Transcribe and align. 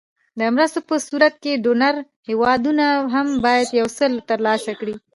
د 0.39 0.41
مرستو 0.55 0.79
په 0.89 0.95
صورت 1.07 1.33
کې 1.43 1.61
ډونر 1.63 1.95
هېوادونه 2.29 2.85
هم 3.13 3.27
باید 3.45 3.67
یو 3.79 3.87
څه 3.97 4.03
تر 4.29 4.39
لاسه 4.47 4.71
کړي. 4.79 4.95